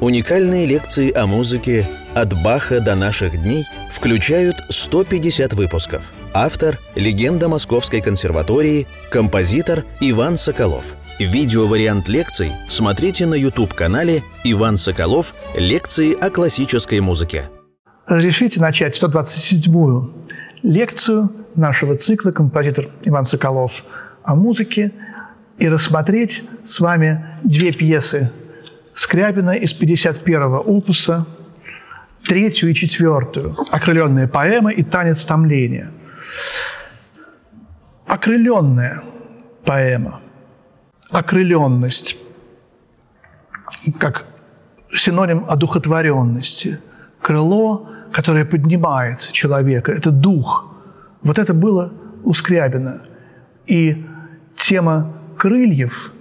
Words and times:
Уникальные 0.00 0.64
лекции 0.64 1.12
о 1.12 1.26
музыке 1.26 1.84
«От 2.14 2.32
Баха 2.40 2.78
до 2.78 2.94
наших 2.94 3.32
дней» 3.42 3.64
включают 3.90 4.54
150 4.68 5.54
выпусков. 5.54 6.12
Автор– 6.32 6.78
легенда 6.94 7.48
Московской 7.48 8.00
консерватории, 8.00 8.86
композитор 9.10 9.84
Иван 9.98 10.36
Соколов. 10.36 10.94
Видеовариант 11.18 12.08
лекций 12.08 12.52
смотрите 12.68 13.26
на 13.26 13.34
YouTube-канале 13.34 14.22
«Иван 14.44 14.76
Соколов. 14.76 15.34
Лекции 15.56 16.16
о 16.16 16.30
классической 16.30 17.00
музыке». 17.00 17.50
Разрешите 18.06 18.60
начать 18.60 18.96
127-ю 19.02 20.14
лекцию 20.62 21.32
нашего 21.56 21.96
цикла 21.96 22.30
«Композитор 22.30 22.86
Иван 23.02 23.24
Соколов 23.24 23.82
о 24.22 24.36
музыке» 24.36 24.92
и 25.58 25.68
рассмотреть 25.68 26.44
с 26.64 26.78
вами 26.78 27.26
две 27.42 27.72
пьесы 27.72 28.30
Скрябина 28.98 29.52
из 29.52 29.80
51-го 29.80 30.58
опуса, 30.58 31.24
третью 32.24 32.70
и 32.70 32.74
четвертую 32.74 33.56
«Окрыленная 33.70 34.26
поэма» 34.26 34.72
и 34.72 34.82
«Танец 34.82 35.24
томления». 35.24 35.92
Окрыленная 38.08 39.04
поэма, 39.64 40.20
окрыленность, 41.12 42.16
как 44.00 44.26
синоним 44.92 45.44
одухотворенности, 45.48 46.80
крыло, 47.22 47.88
которое 48.12 48.44
поднимает 48.44 49.30
человека, 49.30 49.92
это 49.92 50.10
дух. 50.10 50.74
Вот 51.22 51.38
это 51.38 51.54
было 51.54 51.92
у 52.24 52.34
Скрябина. 52.34 53.02
И 53.68 54.04
тема 54.56 55.12
крыльев, 55.38 56.12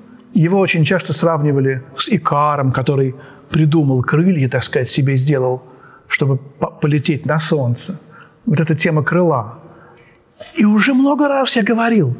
его 0.42 0.60
очень 0.60 0.86
часто 0.86 1.14
сравнивали 1.14 1.84
с 1.98 2.10
Икаром, 2.10 2.72
который 2.72 3.16
придумал 3.50 4.04
крылья, 4.04 4.48
так 4.50 4.64
сказать, 4.64 4.90
себе 4.90 5.18
сделал, 5.18 5.64
чтобы 6.08 6.38
полететь 6.38 7.26
на 7.26 7.40
солнце. 7.40 8.00
Вот 8.46 8.60
эта 8.60 8.76
тема 8.76 9.04
крыла. 9.04 9.60
И 10.56 10.66
уже 10.66 10.94
много 10.94 11.28
раз 11.28 11.56
я 11.56 11.64
говорил, 11.64 12.16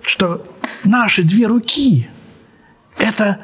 что 0.00 0.46
наши 0.84 1.22
две 1.22 1.46
руки– 1.46 2.08
это 2.98 3.38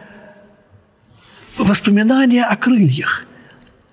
воспоминания 1.58 2.44
о 2.44 2.56
крыльях. 2.56 3.24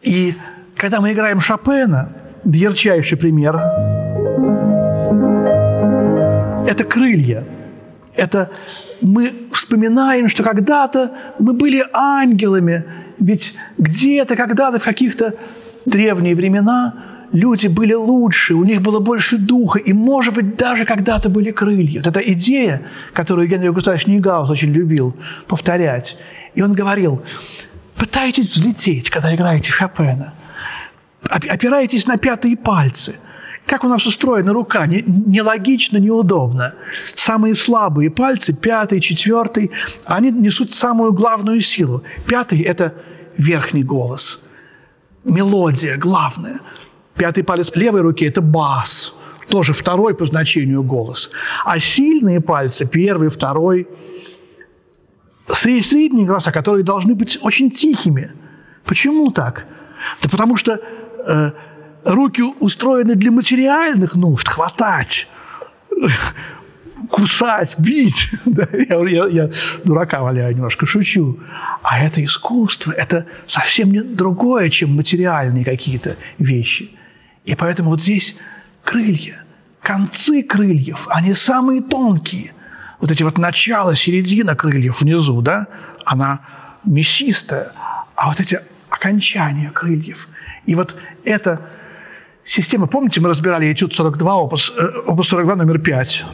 И 0.02 0.36
когда 0.78 1.02
мы 1.02 1.12
играем 1.12 1.42
Шопена, 1.42 2.14
ярчайший 2.46 3.18
пример– 3.18 3.56
это 6.68 6.86
крылья. 6.86 7.44
Это 8.16 8.50
мы 9.02 9.34
вспоминаем, 9.52 10.30
что 10.30 10.44
когда-то 10.44 11.12
мы 11.40 11.54
были 11.54 11.84
ангелами, 11.94 12.84
ведь 13.20 13.56
где-то, 13.78 14.36
когда-то, 14.36 14.80
в 14.80 14.84
каких-то 14.84 15.34
древние 15.86 16.36
времена 16.36 16.94
люди 17.32 17.68
были 17.68 17.94
лучше, 17.94 18.54
у 18.54 18.64
них 18.64 18.82
было 18.82 19.00
больше 19.00 19.38
духа, 19.38 19.80
и, 19.80 19.94
может 19.94 20.34
быть, 20.34 20.56
даже 20.56 20.86
когда-то 20.86 21.30
были 21.30 21.52
крылья. 21.52 22.00
Вот 22.00 22.08
эта 22.08 22.20
идея, 22.34 22.82
которую 23.14 23.48
Генри 23.48 23.70
Густавович 23.70 24.08
Нигаус 24.08 24.50
очень 24.50 24.72
любил 24.72 25.16
повторять. 25.48 26.18
И 26.54 26.62
он 26.62 26.74
говорил, 26.74 27.22
пытайтесь 27.96 28.50
взлететь, 28.50 29.10
когда 29.10 29.34
играете 29.34 29.72
Шопена. 29.72 30.34
Опирайтесь 31.24 32.08
на 32.08 32.18
пятые 32.18 32.58
пальцы– 32.58 33.16
как 33.72 33.86
у 33.86 33.88
нас 33.88 34.06
устроена 34.06 34.52
рука? 34.52 34.86
Нелогично, 34.86 35.98
неудобно. 35.98 36.74
Самые 37.16 37.56
слабые 37.56 38.10
пальцы, 38.10 38.54
пятый, 38.54 39.00
четвертый, 39.00 39.72
они 40.04 40.30
несут 40.30 40.76
самую 40.76 41.14
главную 41.14 41.62
силу. 41.62 42.04
Пятый– 42.28 42.60
это 42.64 42.94
верхний 43.38 43.84
голос, 43.84 44.42
мелодия 45.24 45.96
главная. 45.98 46.60
Пятый 47.16 47.46
палец 47.46 47.72
левой 47.74 48.02
руки– 48.02 48.26
это 48.26 48.42
бас, 48.42 49.14
тоже 49.48 49.72
второй 49.72 50.16
по 50.16 50.26
значению 50.26 50.84
голос. 50.84 51.32
А 51.64 51.80
сильные 51.80 52.42
пальцы, 52.42 52.86
первый, 52.86 53.30
второй, 53.30 53.88
средние 55.54 56.26
голоса, 56.26 56.52
которые 56.52 56.84
должны 56.84 57.16
быть 57.16 57.40
очень 57.42 57.72
тихими. 57.72 58.34
Почему 58.84 59.32
так? 59.32 59.66
Да 60.22 60.28
потому 60.28 60.58
что 60.58 60.82
э, 61.26 61.52
руки 62.04 62.42
устроены 62.42 63.16
для 63.16 63.32
материальных 63.32 64.16
нужд, 64.16 64.48
хватать, 64.48 65.28
кусать, 67.10 67.76
бить. 67.78 68.30
Я, 68.90 69.10
я, 69.10 69.28
я 69.28 69.50
дурака 69.84 70.22
валяю, 70.22 70.56
немножко 70.56 70.86
шучу. 70.86 71.40
А 71.82 72.00
это 72.00 72.24
искусство, 72.24 72.92
это 72.92 73.26
совсем 73.46 73.92
не 73.92 74.02
другое, 74.02 74.70
чем 74.70 74.96
материальные 74.96 75.66
какие-то 75.66 76.16
вещи. 76.38 76.92
И 77.44 77.56
поэтому 77.56 77.90
вот 77.90 78.02
здесь 78.02 78.38
крылья, 78.84 79.44
концы 79.82 80.44
крыльев, 80.44 81.08
они 81.10 81.34
самые 81.34 81.82
тонкие. 81.82 82.54
Вот 83.00 83.12
эти 83.12 83.24
вот 83.24 83.38
начало, 83.38 83.96
середина 83.96 84.56
крыльев 84.56 85.02
внизу, 85.02 85.42
да, 85.42 85.68
она 86.06 86.42
мясистая, 86.86 87.72
а 88.16 88.30
вот 88.30 88.40
эти 88.40 88.60
окончания 88.90 89.72
крыльев. 89.72 90.28
И 90.66 90.76
вот 90.76 90.96
это 91.24 91.62
Система, 92.46 92.88
помните, 92.88 93.22
мы 93.22 93.30
разбирали 93.30 93.72
этюд 93.72 93.94
42, 93.94 94.36
опус, 94.36 94.74
э, 94.76 94.84
опус 95.06 95.28
42, 95.28 95.56
номер 95.56 95.80
5. 95.80 96.26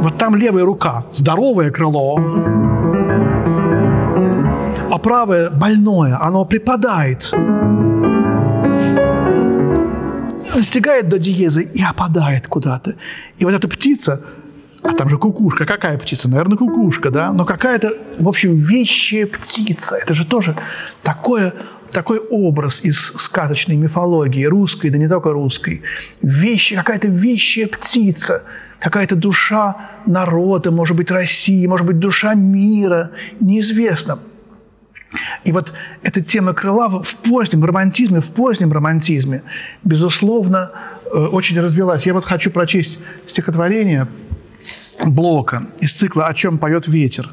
Вот 0.00 0.18
там 0.18 0.34
левая 0.34 0.64
рука, 0.64 1.04
здоровое 1.12 1.70
крыло, 1.70 2.18
а 4.90 4.98
правое 4.98 5.50
больное, 5.50 6.18
оно 6.20 6.44
припадает, 6.46 7.30
достигает 10.54 11.08
до 11.08 11.18
диеза 11.18 11.60
и 11.60 11.82
опадает 11.82 12.48
куда-то. 12.48 12.94
И 13.38 13.44
вот 13.44 13.54
эта 13.54 13.68
птица, 13.68 14.20
а 14.82 14.92
там 14.92 15.08
же 15.08 15.18
кукушка, 15.18 15.66
какая 15.66 15.98
птица? 15.98 16.28
Наверное, 16.28 16.56
кукушка, 16.56 17.10
да? 17.10 17.32
Но 17.32 17.44
какая-то, 17.44 17.92
в 18.18 18.28
общем, 18.28 18.56
вещая 18.56 19.26
птица. 19.26 19.96
Это 19.96 20.14
же 20.14 20.24
тоже 20.24 20.56
такое 21.02 21.54
такой 21.94 22.18
образ 22.18 22.84
из 22.84 22.98
сказочной 22.98 23.76
мифологии, 23.76 24.44
русской, 24.44 24.90
да 24.90 24.98
не 24.98 25.08
только 25.08 25.32
русской. 25.32 25.82
Вещи, 26.20 26.74
какая-то 26.74 27.08
вещая 27.08 27.68
птица, 27.68 28.42
какая-то 28.80 29.16
душа 29.16 29.76
народа, 30.04 30.70
может 30.70 30.96
быть, 30.96 31.10
России, 31.10 31.66
может 31.66 31.86
быть, 31.86 31.98
душа 31.98 32.34
мира, 32.34 33.12
неизвестно. 33.40 34.18
И 35.44 35.52
вот 35.52 35.72
эта 36.02 36.20
тема 36.20 36.52
крыла 36.52 36.88
в 36.88 37.14
позднем 37.16 37.64
романтизме, 37.64 38.20
в 38.20 38.30
позднем 38.30 38.72
романтизме, 38.72 39.42
безусловно, 39.84 40.72
э, 41.06 41.16
очень 41.16 41.58
развелась. 41.60 42.04
Я 42.04 42.14
вот 42.14 42.24
хочу 42.24 42.50
прочесть 42.50 42.98
стихотворение 43.28 44.08
Блока 45.06 45.66
из 45.80 45.92
цикла 45.92 46.26
«О 46.26 46.34
чем 46.34 46.58
поет 46.58 46.88
ветер». 46.88 47.30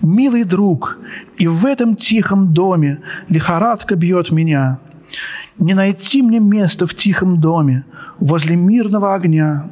«Милый 0.00 0.44
друг, 0.44 0.98
и 1.36 1.46
в 1.46 1.66
этом 1.66 1.96
тихом 1.96 2.52
доме 2.52 3.00
лихорадка 3.28 3.96
бьет 3.96 4.30
меня. 4.30 4.78
Не 5.58 5.74
найти 5.74 6.22
мне 6.22 6.38
места 6.38 6.86
в 6.86 6.94
тихом 6.94 7.40
доме 7.40 7.84
возле 8.20 8.56
мирного 8.56 9.14
огня. 9.14 9.68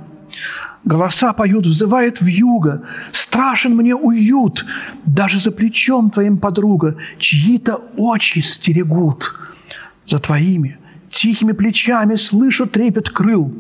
Голоса 0.84 1.32
поют, 1.32 1.66
взывает 1.66 2.20
вьюга, 2.20 2.82
страшен 3.12 3.76
мне 3.76 3.94
уют, 3.94 4.64
даже 5.04 5.40
за 5.40 5.50
плечом 5.50 6.10
твоим 6.10 6.38
подруга 6.38 6.96
чьи-то 7.18 7.76
очи 7.96 8.40
стерегут. 8.40 9.34
За 10.06 10.18
твоими 10.18 10.78
тихими 11.10 11.52
плечами 11.52 12.14
слышу 12.14 12.66
трепет 12.66 13.10
крыл, 13.10 13.52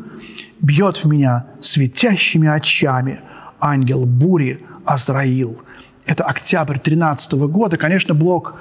бьет 0.60 0.98
в 0.98 1.04
меня 1.06 1.46
светящими 1.60 2.48
очами– 2.48 3.20
ангел 3.60 4.06
бури 4.06 4.60
Азраил. 4.84 5.58
Это 6.06 6.24
октябрь 6.24 6.78
13 6.78 7.32
года. 7.34 7.76
Конечно, 7.76 8.14
Блок 8.14 8.54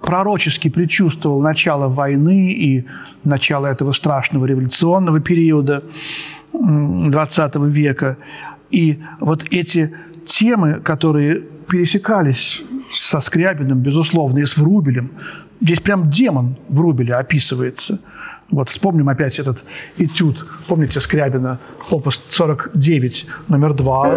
пророчески 0.00 0.68
предчувствовал 0.68 1.40
начало 1.40 1.88
войны 1.88 2.52
и 2.52 2.86
начало 3.24 3.66
этого 3.66 3.92
страшного 3.92 4.46
революционного 4.46 5.20
периода 5.20 5.82
XX 6.52 7.68
века. 7.68 8.16
И 8.70 9.00
вот 9.20 9.44
эти 9.50 9.94
темы, 10.24 10.80
которые 10.80 11.40
пересекались 11.68 12.62
со 12.90 13.20
Скрябиным, 13.20 13.80
безусловно, 13.80 14.38
и 14.38 14.44
с 14.44 14.56
Врубелем, 14.56 15.10
здесь 15.60 15.80
прям 15.80 16.10
демон 16.10 16.56
Врубеля 16.68 17.18
описывается– 17.18 18.00
вот 18.50 18.70
вспомним 18.70 19.08
опять 19.08 19.38
этот 19.38 19.64
этюд. 19.98 20.46
Помните 20.66 21.00
Скрябина, 21.00 21.58
опус 21.90 22.22
49, 22.30 23.26
номер 23.48 23.74
2. 23.74 24.14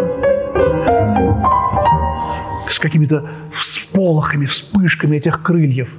С 2.69 2.79
какими-то 2.79 3.29
всполохами, 3.51 4.45
вспышками 4.45 5.17
этих 5.17 5.41
крыльев. 5.41 5.93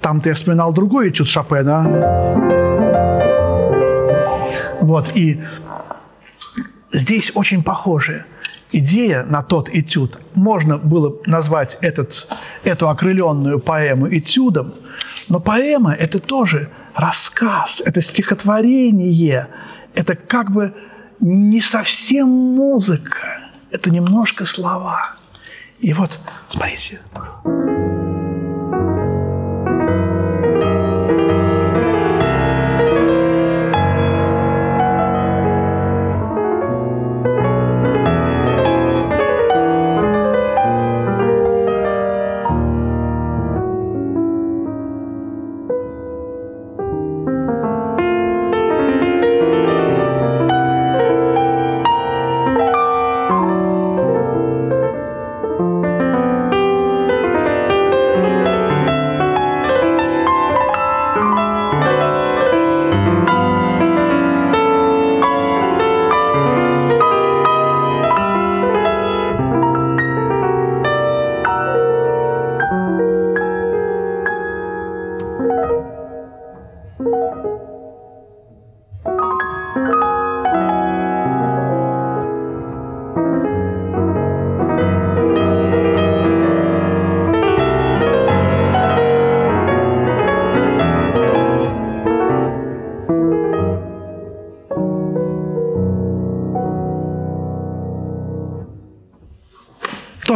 Там-то 0.00 0.28
я 0.28 0.34
вспоминал 0.34 0.72
другой 0.72 1.10
этюд 1.10 1.28
Шопена. 1.28 1.82
Вот, 4.80 5.12
и 5.16 5.42
здесь 6.92 7.32
очень 7.34 7.62
похожие. 7.62 8.26
идея 8.72 9.24
на 9.24 9.42
тот 9.42 9.68
этюд. 9.68 10.18
Можно 10.34 10.78
было 10.78 11.16
назвать 11.26 11.78
этот, 11.82 12.28
эту 12.64 12.88
окрыленную 12.88 13.60
поэму 13.60 14.08
этюдом, 14.08 14.74
но 15.28 15.40
поэма– 15.40 15.92
это 15.98 16.18
тоже 16.20 16.70
рассказ, 16.94 17.82
это 17.84 18.02
стихотворение, 18.02 19.48
это 19.94 20.14
как 20.16 20.50
бы 20.50 20.74
не 21.20 21.60
совсем 21.60 22.28
музыка, 22.28 23.50
это 23.70 23.90
немножко 23.90 24.44
слова. 24.44 25.16
И 25.80 25.92
вот, 25.92 26.18
смотрите. 26.48 27.00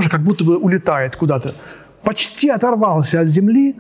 Тоже 0.07 0.11
как 0.11 0.23
будто 0.23 0.45
бы 0.45 0.57
улетает 0.57 1.17
куда-то. 1.17 1.53
Почти 2.03 2.51
оторвался 2.51 3.21
от 3.21 3.29
земли, 3.29 3.77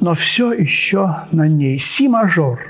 но 0.00 0.14
все 0.14 0.52
еще 0.52 1.16
на 1.32 1.48
ней. 1.48 1.78
Си-мажор. 1.78 2.60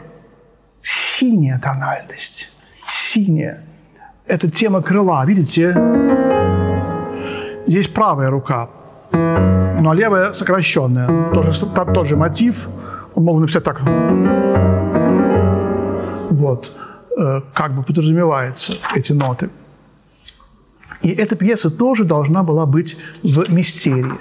Синяя 0.83 1.59
тональность. 1.61 2.53
Синяя. 2.89 3.65
Это 4.27 4.51
тема 4.51 4.83
крыла. 4.83 5.25
Видите? 5.27 5.75
Здесь 7.67 7.89
правая 7.89 8.31
рука, 8.31 8.69
но 9.13 9.95
левая 9.95 10.33
сокращенная. 10.33 11.33
Тоже, 11.33 11.53
тот, 11.61 11.93
тот 11.93 12.07
же 12.07 12.17
мотив. 12.17 12.69
Можно 13.15 13.43
написать 13.43 13.65
так. 13.65 13.81
Вот. 16.31 16.73
Э, 17.19 17.41
как 17.55 17.75
бы 17.75 17.83
подразумевается 17.83 18.75
эти 18.95 19.13
ноты. 19.13 19.51
И 21.03 21.11
эта 21.11 21.37
пьеса 21.37 21.71
тоже 21.71 22.05
должна 22.05 22.43
была 22.43 22.67
быть 22.67 22.97
в 23.23 23.53
мистерии. 23.53 24.13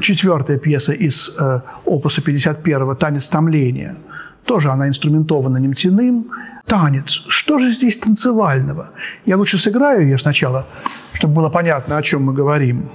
Четвертая 0.00 0.58
пьеса 0.58 0.92
из 0.92 1.34
э, 1.38 1.60
опуса 1.84 2.22
51 2.22 2.96
«Танец 2.96 3.28
томления». 3.28 3.96
Тоже 4.44 4.70
она 4.70 4.88
инструментована 4.88 5.58
немтяным. 5.58 6.30
Танец. 6.66 7.24
Что 7.28 7.58
же 7.58 7.72
здесь 7.72 7.96
танцевального? 7.96 8.90
Я 9.26 9.36
лучше 9.36 9.58
сыграю 9.58 10.02
ее 10.02 10.18
сначала, 10.18 10.66
чтобы 11.12 11.34
было 11.34 11.50
понятно, 11.50 11.96
о 11.96 12.02
чем 12.02 12.24
мы 12.24 12.34
говорим. 12.34 12.90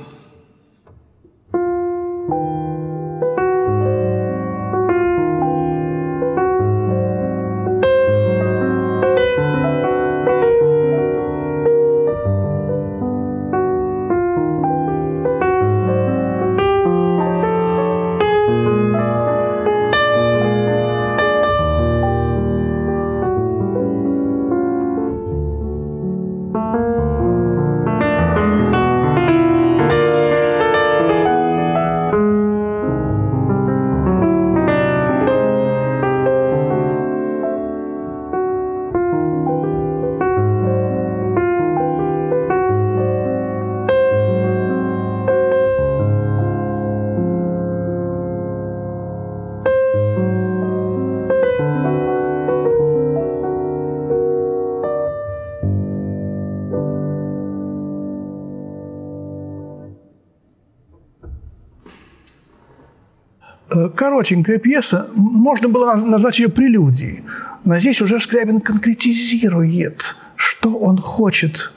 Коротенькая 63.88 64.60
пьеса, 64.60 65.08
можно 65.16 65.70
было 65.70 65.96
назвать 65.96 66.40
ее 66.40 66.50
прелюдией. 66.50 67.24
Но 67.64 67.78
здесь 67.80 68.02
уже 68.02 68.20
Скрябин 68.20 68.62
конкретизирует, 68.62 70.16
что 70.36 70.76
он 70.78 70.98
хочет 70.98 71.72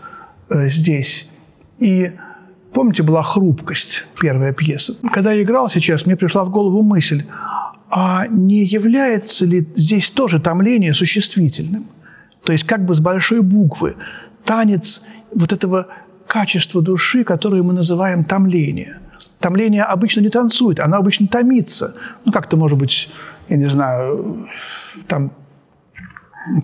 э, 0.48 0.68
здесь. 0.68 1.28
И 1.78 2.12
помните, 2.72 3.02
была 3.02 3.22
«Хрупкость», 3.22 4.06
первая 4.20 4.52
пьеса. 4.52 4.94
Когда 5.12 5.32
я 5.32 5.42
играл 5.42 5.68
сейчас, 5.68 6.06
мне 6.06 6.16
пришла 6.16 6.44
в 6.44 6.50
голову 6.50 6.82
мысль, 6.82 7.24
а 7.90 8.26
не 8.28 8.64
является 8.64 9.44
ли 9.44 9.66
здесь 9.76 10.10
тоже 10.10 10.40
томление 10.40 10.94
существительным? 10.94 11.86
То 12.44 12.52
есть 12.52 12.64
как 12.64 12.84
бы 12.84 12.94
с 12.94 13.00
большой 13.00 13.42
буквы 13.42 13.96
танец 14.44 15.04
вот 15.34 15.52
этого 15.52 15.88
качества 16.26 16.80
души, 16.82 17.24
которое 17.24 17.62
мы 17.62 17.72
называем 17.72 18.24
томление– 18.24 18.98
Томление 19.42 19.82
обычно 19.82 20.20
не 20.20 20.30
танцует, 20.30 20.80
она 20.80 20.98
обычно 20.98 21.26
томится. 21.26 21.94
Ну, 22.24 22.32
как-то, 22.32 22.56
может 22.56 22.78
быть, 22.78 23.10
я 23.48 23.56
не 23.56 23.68
знаю, 23.68 24.48
там 25.08 25.32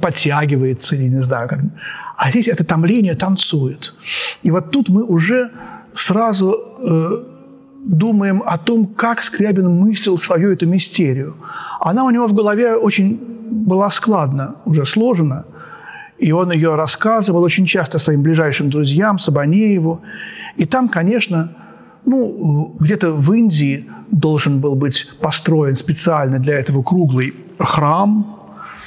подтягивается, 0.00 0.96
или 0.96 1.08
не 1.08 1.22
знаю. 1.22 1.48
Как. 1.48 1.60
А 2.16 2.30
здесь 2.30 2.48
это 2.48 2.64
томление 2.64 3.14
танцует. 3.14 3.94
И 4.42 4.50
вот 4.50 4.70
тут 4.70 4.88
мы 4.88 5.02
уже 5.02 5.50
сразу 5.94 6.52
э, 6.52 7.24
думаем 7.84 8.42
о 8.46 8.58
том, 8.58 8.86
как 8.86 9.22
Скрябин 9.22 9.70
мыслил 9.70 10.18
свою 10.18 10.52
эту 10.52 10.66
мистерию. 10.66 11.36
Она 11.80 12.04
у 12.04 12.10
него 12.10 12.26
в 12.26 12.34
голове 12.34 12.76
очень 12.76 13.18
была 13.50 13.90
складна, 13.90 14.54
уже 14.64 14.84
сложена. 14.84 15.44
И 16.18 16.32
он 16.32 16.52
ее 16.52 16.74
рассказывал 16.74 17.42
очень 17.42 17.66
часто 17.66 17.98
своим 17.98 18.22
ближайшим 18.22 18.70
друзьям, 18.70 19.18
Сабанееву. 19.18 20.00
И 20.56 20.64
там, 20.64 20.88
конечно, 20.88 21.48
ну, 22.08 22.76
где-то 22.80 23.12
в 23.12 23.32
Индии 23.34 23.86
должен 24.10 24.60
был 24.60 24.74
быть 24.74 25.10
построен 25.20 25.76
специально 25.76 26.38
для 26.38 26.58
этого 26.58 26.82
круглый 26.82 27.34
храм, 27.58 28.38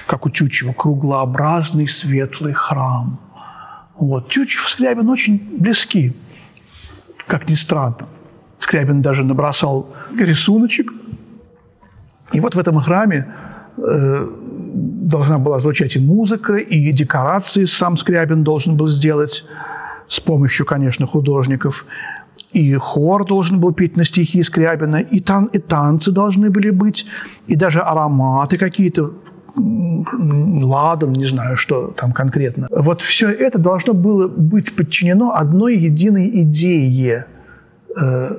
как 0.08 0.25
у 0.25 0.30
Тютчева, 0.30 0.74
круглообразный 0.74 1.88
светлый 1.88 2.54
храм. 2.54 3.20
Вот. 3.96 4.30
Тютчев 4.30 4.68
и 4.68 4.72
Скрябин 4.72 5.10
очень 5.10 5.38
близки, 5.60 6.13
как 7.28 7.48
ни 7.48 7.54
странно. 7.54 8.08
Скрябин 8.58 9.01
даже 9.01 9.24
набросал 9.24 9.94
рисуночек. 10.18 10.92
И 12.34 12.40
вот 12.40 12.56
в 12.56 12.60
этом 12.60 12.78
храме 12.78 13.28
э, 13.78 14.28
должна 15.12 15.38
была 15.38 15.60
звучать 15.60 15.96
и 15.96 16.00
музыка, 16.00 16.56
и 16.56 16.92
декорации 16.92 17.66
сам 17.66 17.98
Скрябин 17.98 18.44
должен 18.44 18.78
был 18.78 18.88
сделать 18.88 19.46
с 20.08 20.20
помощью, 20.20 20.66
конечно, 20.66 21.06
художников 21.06 21.86
и 22.53 22.74
хор 22.75 23.25
должен 23.25 23.60
был 23.60 23.74
петь 23.74 23.98
на 23.98 24.05
стихи 24.05 24.43
Скрябина, 24.43 24.98
и, 24.98 25.20
тан, 25.20 25.46
и 25.46 25.60
танцы 25.60 26.12
должны 26.12 26.50
были 26.50 26.70
быть, 26.70 27.05
и 27.48 27.55
даже 27.55 27.79
ароматы 27.79 28.58
какие-то 28.58 29.13
ладан, 29.55 31.13
не 31.13 31.27
знаю, 31.27 31.58
что 31.58 31.88
там 31.88 32.13
конкретно. 32.13 32.67
Вот 32.72 33.01
все 33.01 33.29
это 33.29 33.60
должно 33.60 33.93
было 33.93 34.27
быть 34.27 34.75
подчинено 34.75 35.31
одной 35.34 35.77
единой 35.77 36.29
идее. 36.41 37.25
Э, 38.00 38.29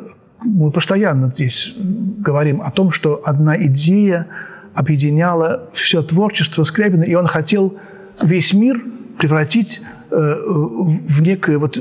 мы 0.42 0.70
постоянно 0.70 1.28
здесь 1.28 1.74
говорим 1.76 2.62
о 2.62 2.70
том, 2.70 2.90
что 2.90 3.20
одна 3.24 3.60
идея 3.66 4.26
объединяла 4.74 5.68
все 5.72 6.02
творчество 6.02 6.64
Скрябина, 6.64 7.04
и 7.04 7.14
он 7.14 7.26
хотел 7.26 7.76
весь 8.22 8.54
мир 8.54 8.82
превратить 9.18 9.82
э, 10.10 10.14
в 10.16 11.22
некое 11.22 11.58
вот 11.58 11.78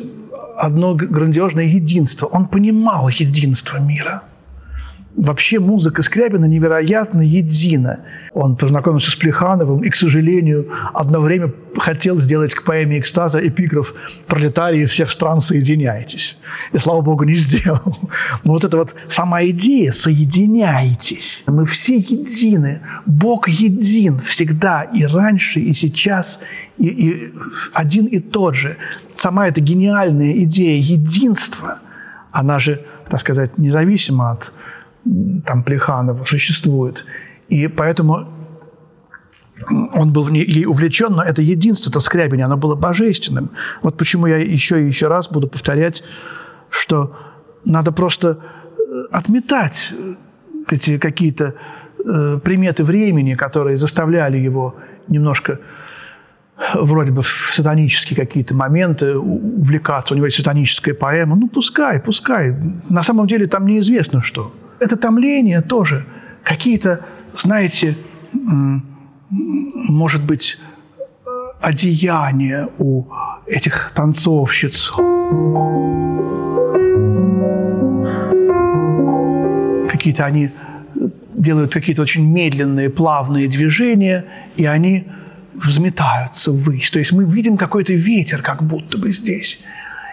одно 0.62 0.96
грандиозное 0.96 1.66
единство. 1.66 2.28
Он 2.28 2.48
понимал 2.48 3.10
единство 3.10 3.78
мира– 3.78 4.24
Вообще 5.22 5.60
музыка 5.60 6.02
Скрябина 6.02 6.46
невероятно 6.46 7.22
едина. 7.22 8.00
Он 8.34 8.56
познакомился 8.56 9.12
с 9.12 9.16
Плехановым 9.16 9.84
и, 9.84 9.90
к 9.92 9.96
сожалению, 9.96 10.68
одно 10.96 11.22
время 11.22 11.54
хотел 11.78 12.20
сделать 12.20 12.56
к 12.56 12.64
поэме 12.64 12.98
«Экстаза» 12.98 13.38
эпиграф 13.48 13.94
«Пролетарии 14.26 14.86
всех 14.86 15.12
стран, 15.12 15.40
соединяйтесь». 15.40 16.40
И, 16.74 16.80
слава 16.80 17.02
богу, 17.02 17.24
не 17.24 17.36
сделал. 17.36 18.00
Но 18.44 18.54
вот 18.54 18.66
эта 18.66 18.78
вот 18.78 18.96
сама 19.10 19.46
идея 19.46 19.92
«соединяйтесь». 19.92 21.44
Мы 21.46 21.68
все 21.68 21.98
едины. 21.98 22.82
Бог 23.06 23.48
един 23.48 24.22
всегда 24.22 24.82
и 24.82 25.06
раньше, 25.06 25.60
и 25.60 25.76
сейчас, 25.76 26.40
и, 26.80 26.88
и 26.88 27.34
один 27.74 28.08
и 28.08 28.18
тот 28.18 28.56
же. 28.56 28.76
Сама 29.16 29.48
эта 29.48 29.62
гениальная 29.62 30.32
идея 30.46 30.82
единства, 30.82 31.78
она 32.32 32.58
же, 32.58 32.82
так 33.08 33.20
сказать, 33.20 33.60
независима 33.60 34.32
от 34.32 34.52
там 35.46 35.64
Плеханова 35.64 36.26
существует. 36.26 37.06
И 37.50 37.68
поэтому 37.68 38.28
он 39.94 40.12
был 40.14 40.28
ей 40.30 40.66
увлечен, 40.66 41.14
но 41.14 41.24
это 41.24 41.42
единство 41.42 41.90
это 41.90 42.00
Скрябине, 42.00 42.46
оно 42.46 42.58
было 42.58 42.76
божественным. 42.76 43.52
Вот 43.82 43.98
почему 43.98 44.28
я 44.28 44.38
еще 44.38 44.82
и 44.82 44.88
еще 44.88 45.08
раз 45.08 45.30
буду 45.30 45.48
повторять, 45.48 46.04
что 46.70 47.16
надо 47.66 47.92
просто 47.92 48.40
э, 48.78 49.04
отметать 49.12 49.92
эти 50.70 50.98
какие-то 50.98 51.54
э, 52.04 52.40
приметы 52.44 52.84
времени, 52.84 53.36
которые 53.36 53.78
заставляли 53.78 54.38
его 54.38 54.76
немножко 55.08 55.60
вроде 56.76 57.12
бы 57.12 57.22
в 57.22 57.52
сатанические 57.54 58.16
какие-то 58.16 58.56
моменты 58.56 59.18
увлекаться. 59.18 60.14
У 60.14 60.18
него 60.18 60.28
есть 60.28 60.38
сатаническая 60.38 60.94
поэма. 60.94 61.36
Ну, 61.36 61.48
пускай, 61.48 62.00
пускай. 62.00 62.56
На 62.90 63.04
самом 63.04 63.28
деле 63.28 63.48
там 63.48 63.66
неизвестно 63.66 64.22
что 64.22 64.54
это 64.82 64.98
томление 64.98 65.62
тоже 65.62 66.06
какие-то, 66.44 67.06
знаете, 67.34 67.96
может 69.30 70.26
быть, 70.26 70.58
одеяния 71.62 72.68
у 72.80 73.06
этих 73.46 73.92
танцовщиц. 73.94 74.92
Какие-то 79.88 80.26
они 80.26 80.50
делают 81.36 81.72
какие-то 81.72 82.02
очень 82.02 82.28
медленные, 82.28 82.90
плавные 82.90 83.48
движения, 83.48 84.26
и 84.56 84.66
они 84.66 85.06
взметаются 85.54 86.52
ввысь. 86.52 86.90
То 86.90 86.98
есть 86.98 87.12
мы 87.12 87.24
видим 87.26 87.56
какой-то 87.56 87.94
ветер, 87.94 88.42
как 88.42 88.64
будто 88.64 88.98
бы 88.98 89.14
здесь. 89.14 89.62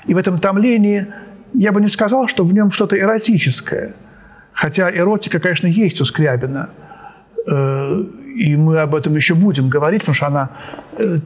И 0.06 0.12
в 0.12 0.18
этом 0.18 0.40
томлении 0.40 1.06
я 1.54 1.72
бы 1.72 1.80
не 1.80 1.88
сказал, 1.88 2.28
что 2.28 2.44
в 2.44 2.52
нем 2.52 2.70
что-то 2.70 2.98
эротическое– 2.98 3.94
Хотя 4.58 4.90
эротика, 4.90 5.38
конечно, 5.38 5.68
есть 5.68 6.00
у 6.00 6.04
Скрябина. 6.04 6.70
Э, 7.46 8.04
и 8.34 8.56
мы 8.56 8.80
об 8.80 8.96
этом 8.96 9.14
еще 9.14 9.34
будем 9.36 9.68
говорить, 9.68 10.00
потому 10.00 10.16
что 10.16 10.26
она, 10.26 10.50
э, 10.98 11.20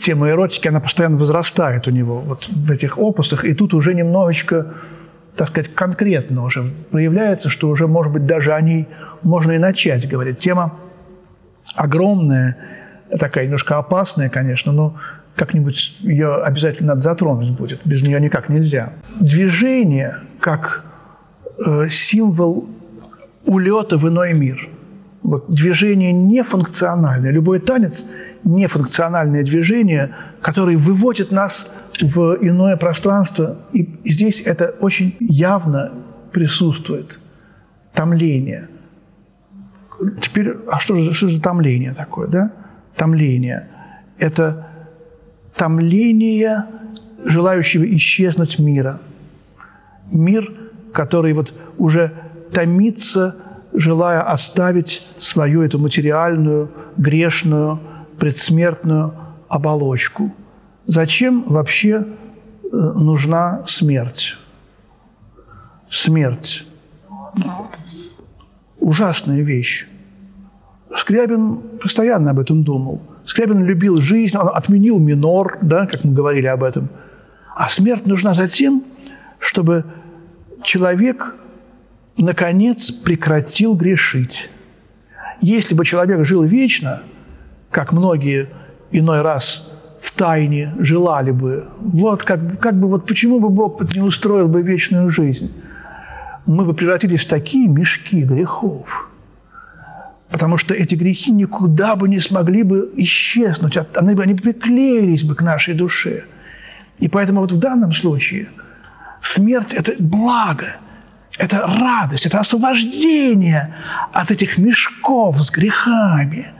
тема 0.00 0.28
эротики, 0.28 0.68
она 0.68 0.78
постоянно 0.78 1.16
возрастает 1.16 1.88
у 1.88 1.90
него 1.90 2.20
вот 2.20 2.46
в 2.48 2.70
этих 2.70 2.96
опусах. 2.96 3.44
И 3.44 3.54
тут 3.54 3.74
уже 3.74 3.92
немножечко, 3.92 4.74
так 5.36 5.48
сказать, 5.48 5.74
конкретно 5.74 6.44
уже 6.44 6.64
проявляется, 6.92 7.48
что 7.48 7.70
уже, 7.70 7.88
может 7.88 8.12
быть, 8.12 8.24
даже 8.24 8.52
о 8.52 8.60
ней 8.60 8.86
можно 9.22 9.50
и 9.50 9.58
начать 9.58 10.08
говорить. 10.08 10.38
Тема 10.38 10.76
огромная, 11.74 12.56
такая 13.18 13.46
немножко 13.46 13.78
опасная, 13.78 14.28
конечно, 14.28 14.70
но 14.70 14.94
как-нибудь 15.34 15.96
ее 16.02 16.36
обязательно 16.36 16.90
надо 16.90 17.00
затронуть 17.00 17.50
будет. 17.50 17.80
Без 17.84 18.06
нее 18.06 18.20
никак 18.20 18.48
нельзя. 18.48 18.92
Движение 19.18 20.18
как 20.38 20.84
символ 21.90 22.68
улета 23.44 23.96
в 23.96 24.08
иной 24.08 24.32
мир. 24.34 24.68
Вот 25.22 25.52
движение 25.52 26.12
нефункциональное. 26.12 27.30
Любой 27.30 27.60
танец– 27.60 28.04
нефункциональное 28.44 29.42
движение, 29.42 30.14
которое 30.40 30.76
выводит 30.76 31.32
нас 31.32 31.72
в 32.00 32.38
иное 32.40 32.76
пространство. 32.76 33.58
И 33.72 33.88
здесь 34.04 34.40
это 34.44 34.74
очень 34.80 35.16
явно 35.18 35.92
присутствует. 36.32 37.18
Томление. 37.92 38.68
Теперь, 40.20 40.54
а 40.70 40.78
что 40.78 40.96
же, 40.96 41.12
что 41.12 41.28
же 41.28 41.40
томление 41.40 41.94
такое, 41.94 42.28
да? 42.28 42.52
Томление. 42.94 43.68
Это 44.18 44.68
томление 45.56 46.66
желающего 47.24 47.84
исчезнуть 47.94 48.58
мира. 48.58 49.00
Мир, 50.10 50.52
который 50.96 51.34
вот 51.34 51.52
уже 51.76 52.10
томится, 52.50 53.36
желая 53.74 54.22
оставить 54.22 55.06
свою 55.18 55.60
эту 55.62 55.78
материальную, 55.78 56.70
грешную, 56.96 57.78
предсмертную 58.18 59.12
оболочку. 59.46 60.34
Зачем 60.86 61.44
вообще 61.48 61.96
э, 61.96 62.76
нужна 62.76 63.62
смерть? 63.66 64.36
Смерть. 65.90 66.66
Ужасная 68.78 69.42
вещь. 69.42 69.86
Скрябин 70.96 71.58
постоянно 71.82 72.30
об 72.30 72.38
этом 72.38 72.64
думал. 72.64 73.02
Скрябин 73.26 73.64
любил 73.64 73.98
жизнь, 73.98 74.34
он 74.34 74.48
отменил 74.48 74.98
минор, 74.98 75.58
да, 75.60 75.86
как 75.86 76.04
мы 76.04 76.14
говорили 76.14 76.46
об 76.46 76.62
этом. 76.62 76.88
А 77.54 77.68
смерть 77.68 78.06
нужна 78.06 78.32
за 78.32 78.48
тем, 78.48 78.82
чтобы 79.38 79.84
человек 80.66 81.36
наконец, 82.16 82.90
прекратил 82.90 83.74
грешить. 83.74 84.50
Если 85.40 85.74
бы 85.74 85.84
человек 85.84 86.24
жил 86.24 86.42
вечно, 86.42 87.02
как 87.70 87.92
многие 87.92 88.48
иной 88.90 89.22
раз 89.22 89.70
в 90.00 90.12
тайне 90.12 90.72
желали 90.78 91.30
бы, 91.30 91.68
вот 91.78 92.22
как, 92.22 92.58
как 92.60 92.78
бы 92.78 92.88
вот 92.88 93.06
почему 93.06 93.40
бы 93.40 93.48
Бог 93.48 93.94
не 93.94 94.00
устроил 94.00 94.48
бы 94.48 94.62
вечную 94.62 95.10
жизнь? 95.10 95.52
Мы 96.46 96.64
бы 96.64 96.74
превратились 96.74 97.22
в 97.22 97.28
такие 97.28 97.68
мешки 97.68 98.22
грехов. 98.22 99.10
Потому 100.30 100.58
что 100.58 100.74
эти 100.74 100.94
грехи 100.94 101.30
никуда 101.30 101.96
бы 101.96 102.08
не 102.08 102.20
смогли 102.20 102.62
бы 102.62 102.92
исчезнуть, 102.96 103.76
они 103.94 104.14
бы 104.14 104.22
они 104.22 104.34
приклеились 104.34 105.22
бы 105.22 105.34
к 105.34 105.42
нашей 105.42 105.74
душе. 105.74 106.24
И 106.98 107.08
поэтому 107.08 107.40
вот 107.40 107.52
в 107.52 107.58
данном 107.58 107.92
случае 107.92 108.48
смерть– 109.26 109.74
это 109.74 109.92
благо– 109.98 110.76
это 111.38 111.66
радость, 111.66 112.26
это 112.26 112.40
освобождение 112.40 113.74
от 114.12 114.30
этих 114.30 114.58
мешков 114.58 115.38
с 115.38 115.50
грехами. 115.50 116.52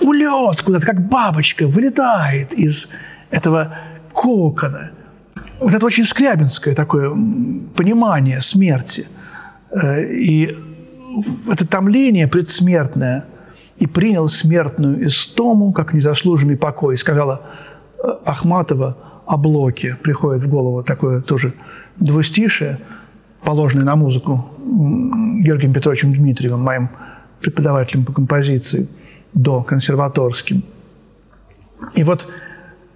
Улет 0.00 0.62
куда-то, 0.62 0.86
как 0.86 1.06
бабочка, 1.08 1.66
вылетает 1.66 2.54
из 2.54 2.88
этого 3.30 3.76
кокона. 4.12 4.90
Вот 5.60 5.74
это 5.74 5.84
очень 5.86 6.04
скрябинское 6.04 6.74
такое 6.74 7.10
понимание 7.76 8.40
смерти. 8.40 9.06
Э, 9.70 10.02
и 10.04 10.56
это 11.50 11.66
томление 11.66 12.26
предсмертное 12.26 13.26
и 13.76 13.86
принял 13.86 14.28
смертную 14.28 15.06
истому, 15.06 15.72
как 15.72 15.92
незаслуженный 15.92 16.56
покой. 16.56 16.96
Сказала 16.98 17.42
э, 17.98 18.08
Ахматова 18.24 18.96
о 19.26 19.36
блоке. 19.36 19.96
Приходит 20.02 20.42
в 20.42 20.48
голову 20.48 20.82
такое 20.82 21.20
тоже 21.20 21.54
двустишее– 21.96 22.78
положенный 23.44 23.84
на 23.84 23.94
музыку 23.94 24.50
Георгием 24.58 25.72
Петровичем 25.72 26.12
Дмитриевым, 26.12 26.60
моим 26.60 26.88
преподавателем 27.40 28.04
по 28.04 28.12
композиции, 28.12 28.88
до 29.34 29.62
консерваторским. 29.62 30.64
И 31.94 32.04
вот 32.04 32.26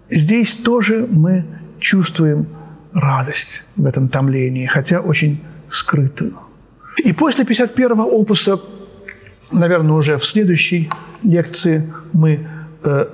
здесь 0.08 0.54
тоже 0.54 1.06
мы 1.10 1.44
чувствуем 1.78 2.46
радость 2.92 3.64
в 3.76 3.84
этом 3.84 4.08
томлении, 4.08 4.66
хотя 4.66 5.00
очень 5.00 5.42
скрытую. 5.68 6.34
И 7.04 7.12
после 7.12 7.44
51-го 7.44 8.04
опуса, 8.04 8.58
наверное, 9.52 9.92
уже 9.92 10.16
в 10.16 10.24
следующей 10.24 10.90
лекции 11.22 11.92
мы 12.12 12.46
э, 12.82 13.06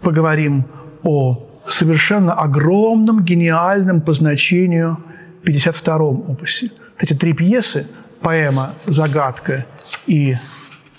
поговорим 0.00 0.64
о 1.02 1.46
совершенно 1.72 2.34
огромном, 2.34 3.24
гениальном 3.24 4.00
по 4.00 4.12
значению 4.12 4.98
52-м 5.44 6.30
опусе 6.30 6.70
эти 6.98 7.14
три 7.14 7.32
пьесы, 7.32 7.88
поэма 8.20 8.74
«Загадка» 8.86 9.66
и 10.06 10.36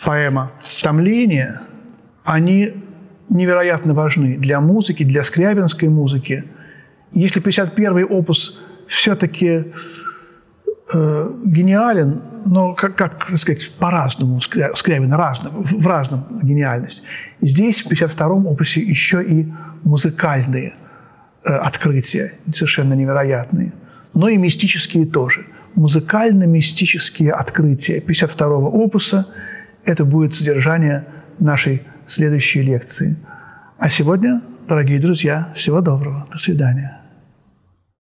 поэма 0.03 0.51
«Томление», 0.81 1.61
они 2.23 2.73
невероятно 3.29 3.93
важны 3.93 4.37
для 4.37 4.59
музыки, 4.59 5.03
для 5.03 5.23
скрябинской 5.23 5.89
музыки. 5.89 6.43
Если 7.13 7.41
51-й 7.41 8.03
опус 8.03 8.61
все-таки 8.87 9.65
э, 10.93 11.31
гениален, 11.45 12.21
но 12.45 12.73
как, 12.73 12.95
как 12.95 13.29
сказать, 13.37 13.71
по-разному, 13.79 14.41
Скрябин 14.41 15.13
разно, 15.13 15.51
в 15.53 15.87
разном 15.87 16.39
гениальность. 16.41 17.03
Здесь 17.41 17.83
в 17.83 17.91
52-м 17.91 18.47
опусе 18.47 18.81
еще 18.81 19.23
и 19.23 19.47
музыкальные 19.83 20.73
э, 21.43 21.53
открытия, 21.53 22.33
совершенно 22.53 22.93
невероятные, 22.93 23.73
но 24.13 24.29
и 24.29 24.37
мистические 24.37 25.05
тоже. 25.05 25.45
Музыкально-мистические 25.75 27.31
открытия 27.31 27.99
52-го 27.99 28.69
опуса– 28.69 29.27
это 29.85 30.05
будет 30.05 30.33
содержание 30.33 31.05
нашей 31.39 31.83
следующей 32.05 32.61
лекции. 32.61 33.17
А 33.77 33.89
сегодня, 33.89 34.41
дорогие 34.67 34.99
друзья, 34.99 35.51
всего 35.55 35.81
доброго. 35.81 36.27
До 36.31 36.37
свидания. 36.37 37.00